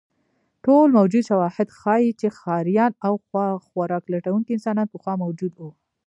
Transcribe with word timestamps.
ټول 0.65 0.87
موجود 0.97 1.23
شواهد 1.29 1.67
ښیي، 1.79 2.07
چې 2.19 2.27
ښکاریان 2.35 2.91
او 3.05 3.13
خوراک 3.65 4.03
لټونکي 4.13 4.51
انسانان 4.53 4.87
پخوا 4.93 5.13
موجود 5.23 5.53
وو. 5.55 5.69